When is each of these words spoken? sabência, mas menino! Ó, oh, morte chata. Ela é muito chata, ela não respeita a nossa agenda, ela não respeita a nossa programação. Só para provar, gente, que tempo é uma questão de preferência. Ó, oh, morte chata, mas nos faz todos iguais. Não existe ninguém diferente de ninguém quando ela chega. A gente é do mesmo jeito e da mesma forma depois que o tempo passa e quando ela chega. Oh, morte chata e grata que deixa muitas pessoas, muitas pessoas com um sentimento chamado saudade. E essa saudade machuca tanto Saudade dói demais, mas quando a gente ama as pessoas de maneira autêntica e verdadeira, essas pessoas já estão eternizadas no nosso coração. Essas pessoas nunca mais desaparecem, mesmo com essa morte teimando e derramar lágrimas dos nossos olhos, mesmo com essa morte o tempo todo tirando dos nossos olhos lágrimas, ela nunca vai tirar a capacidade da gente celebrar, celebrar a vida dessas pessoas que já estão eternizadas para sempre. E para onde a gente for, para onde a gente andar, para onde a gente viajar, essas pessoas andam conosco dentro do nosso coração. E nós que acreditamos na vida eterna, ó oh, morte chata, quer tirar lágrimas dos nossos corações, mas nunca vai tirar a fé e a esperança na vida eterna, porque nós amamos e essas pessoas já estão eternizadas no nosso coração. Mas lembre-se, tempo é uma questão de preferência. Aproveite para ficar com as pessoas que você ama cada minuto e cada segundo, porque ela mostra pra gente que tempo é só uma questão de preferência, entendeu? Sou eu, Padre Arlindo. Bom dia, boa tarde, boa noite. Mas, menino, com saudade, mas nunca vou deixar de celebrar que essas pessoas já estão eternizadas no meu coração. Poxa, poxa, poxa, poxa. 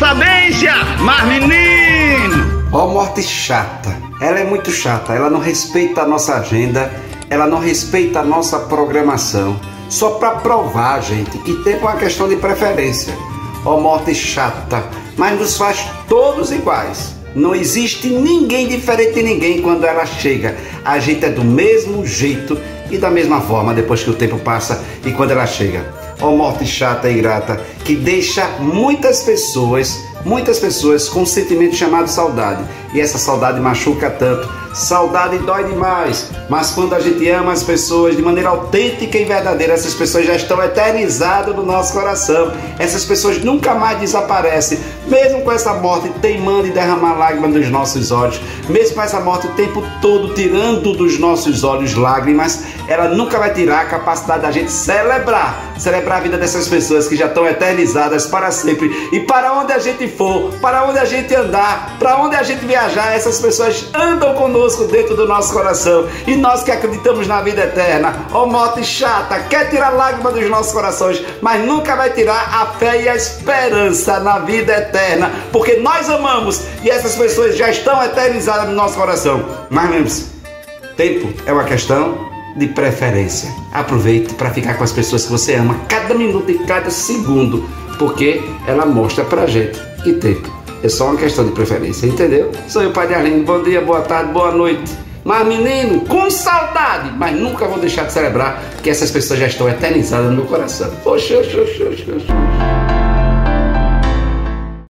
sabência, 0.00 0.72
mas 1.00 1.28
menino! 1.28 2.64
Ó, 2.72 2.86
oh, 2.86 2.88
morte 2.88 3.22
chata. 3.22 3.94
Ela 4.18 4.38
é 4.40 4.44
muito 4.44 4.70
chata, 4.70 5.12
ela 5.12 5.28
não 5.28 5.40
respeita 5.40 6.00
a 6.00 6.06
nossa 6.06 6.36
agenda, 6.36 6.90
ela 7.28 7.46
não 7.46 7.58
respeita 7.58 8.20
a 8.20 8.24
nossa 8.24 8.60
programação. 8.60 9.60
Só 9.90 10.12
para 10.12 10.36
provar, 10.36 11.02
gente, 11.02 11.36
que 11.38 11.52
tempo 11.64 11.86
é 11.86 11.90
uma 11.90 11.96
questão 11.96 12.26
de 12.30 12.36
preferência. 12.36 13.14
Ó, 13.62 13.76
oh, 13.76 13.80
morte 13.82 14.14
chata, 14.14 14.82
mas 15.18 15.38
nos 15.38 15.58
faz 15.58 15.84
todos 16.08 16.50
iguais. 16.50 17.14
Não 17.34 17.54
existe 17.54 18.08
ninguém 18.08 18.68
diferente 18.68 19.16
de 19.16 19.22
ninguém 19.22 19.60
quando 19.60 19.84
ela 19.84 20.06
chega. 20.06 20.56
A 20.82 20.98
gente 20.98 21.26
é 21.26 21.28
do 21.28 21.44
mesmo 21.44 22.06
jeito 22.06 22.58
e 22.90 22.96
da 22.96 23.10
mesma 23.10 23.42
forma 23.42 23.74
depois 23.74 24.02
que 24.02 24.08
o 24.08 24.14
tempo 24.14 24.38
passa 24.38 24.82
e 25.04 25.12
quando 25.12 25.32
ela 25.32 25.46
chega. 25.46 25.99
Oh, 26.22 26.36
morte 26.36 26.66
chata 26.66 27.08
e 27.08 27.14
grata 27.14 27.64
que 27.82 27.96
deixa 27.96 28.46
muitas 28.58 29.22
pessoas, 29.22 30.04
muitas 30.24 30.58
pessoas 30.58 31.08
com 31.08 31.22
um 31.22 31.26
sentimento 31.26 31.74
chamado 31.74 32.08
saudade. 32.08 32.64
E 32.92 33.00
essa 33.00 33.18
saudade 33.18 33.60
machuca 33.60 34.10
tanto 34.10 34.60
Saudade 34.72 35.36
dói 35.38 35.64
demais, 35.64 36.30
mas 36.48 36.70
quando 36.70 36.94
a 36.94 37.00
gente 37.00 37.28
ama 37.28 37.50
as 37.50 37.64
pessoas 37.64 38.16
de 38.16 38.22
maneira 38.22 38.50
autêntica 38.50 39.18
e 39.18 39.24
verdadeira, 39.24 39.72
essas 39.72 39.94
pessoas 39.94 40.24
já 40.24 40.36
estão 40.36 40.62
eternizadas 40.62 41.56
no 41.56 41.66
nosso 41.66 41.92
coração. 41.92 42.52
Essas 42.78 43.04
pessoas 43.04 43.42
nunca 43.42 43.74
mais 43.74 43.98
desaparecem, 43.98 44.78
mesmo 45.08 45.42
com 45.42 45.50
essa 45.50 45.74
morte 45.74 46.08
teimando 46.20 46.68
e 46.68 46.70
derramar 46.70 47.18
lágrimas 47.18 47.52
dos 47.52 47.68
nossos 47.68 48.12
olhos, 48.12 48.40
mesmo 48.68 48.94
com 48.94 49.02
essa 49.02 49.18
morte 49.18 49.48
o 49.48 49.50
tempo 49.54 49.82
todo 50.00 50.34
tirando 50.34 50.92
dos 50.92 51.18
nossos 51.18 51.64
olhos 51.64 51.94
lágrimas, 51.94 52.62
ela 52.86 53.08
nunca 53.08 53.40
vai 53.40 53.52
tirar 53.52 53.80
a 53.80 53.86
capacidade 53.86 54.42
da 54.42 54.52
gente 54.52 54.70
celebrar, 54.70 55.74
celebrar 55.78 56.18
a 56.18 56.20
vida 56.20 56.38
dessas 56.38 56.68
pessoas 56.68 57.08
que 57.08 57.16
já 57.16 57.26
estão 57.26 57.44
eternizadas 57.44 58.26
para 58.26 58.52
sempre. 58.52 59.08
E 59.12 59.18
para 59.18 59.52
onde 59.52 59.72
a 59.72 59.80
gente 59.80 60.06
for, 60.10 60.52
para 60.60 60.84
onde 60.84 60.98
a 60.98 61.04
gente 61.04 61.34
andar, 61.34 61.96
para 61.98 62.18
onde 62.18 62.36
a 62.36 62.42
gente 62.42 62.64
viajar, 62.64 63.14
essas 63.14 63.40
pessoas 63.40 63.88
andam 63.94 64.34
conosco 64.34 64.84
dentro 64.84 65.16
do 65.16 65.26
nosso 65.26 65.52
coração. 65.52 66.06
E 66.26 66.36
nós 66.36 66.62
que 66.62 66.70
acreditamos 66.70 67.26
na 67.26 67.40
vida 67.42 67.62
eterna, 67.62 68.26
ó 68.32 68.44
oh, 68.44 68.46
morte 68.46 68.84
chata, 68.84 69.40
quer 69.48 69.68
tirar 69.70 69.90
lágrimas 69.90 70.34
dos 70.34 70.48
nossos 70.48 70.72
corações, 70.72 71.22
mas 71.40 71.64
nunca 71.64 71.96
vai 71.96 72.10
tirar 72.10 72.48
a 72.52 72.66
fé 72.78 73.02
e 73.02 73.08
a 73.08 73.16
esperança 73.16 74.20
na 74.20 74.40
vida 74.40 74.72
eterna, 74.72 75.30
porque 75.52 75.76
nós 75.76 76.08
amamos 76.08 76.62
e 76.82 76.90
essas 76.90 77.16
pessoas 77.16 77.56
já 77.56 77.70
estão 77.70 78.02
eternizadas 78.02 78.68
no 78.68 78.74
nosso 78.74 78.96
coração. 78.96 79.44
Mas 79.70 79.90
lembre-se, 79.90 80.26
tempo 80.96 81.32
é 81.46 81.52
uma 81.52 81.64
questão 81.64 82.30
de 82.56 82.66
preferência. 82.68 83.50
Aproveite 83.72 84.34
para 84.34 84.50
ficar 84.50 84.74
com 84.74 84.84
as 84.84 84.92
pessoas 84.92 85.24
que 85.24 85.30
você 85.30 85.54
ama 85.54 85.80
cada 85.88 86.14
minuto 86.14 86.50
e 86.50 86.58
cada 86.60 86.90
segundo, 86.90 87.68
porque 87.98 88.42
ela 88.66 88.84
mostra 88.84 89.24
pra 89.24 89.46
gente 89.46 89.89
que 90.02 90.14
tempo 90.14 90.60
é 90.82 90.88
só 90.88 91.06
uma 91.06 91.16
questão 91.16 91.44
de 91.44 91.52
preferência, 91.52 92.06
entendeu? 92.06 92.50
Sou 92.68 92.82
eu, 92.82 92.90
Padre 92.90 93.14
Arlindo. 93.14 93.44
Bom 93.44 93.62
dia, 93.62 93.80
boa 93.80 94.00
tarde, 94.00 94.32
boa 94.32 94.50
noite. 94.50 94.90
Mas, 95.22 95.46
menino, 95.46 96.00
com 96.06 96.30
saudade, 96.30 97.12
mas 97.16 97.38
nunca 97.38 97.66
vou 97.66 97.78
deixar 97.78 98.04
de 98.04 98.12
celebrar 98.12 98.62
que 98.82 98.88
essas 98.88 99.10
pessoas 99.10 99.38
já 99.38 99.46
estão 99.46 99.68
eternizadas 99.68 100.30
no 100.30 100.36
meu 100.36 100.46
coração. 100.46 100.90
Poxa, 101.04 101.36
poxa, 101.36 101.84
poxa, 101.84 102.04
poxa. 102.06 103.09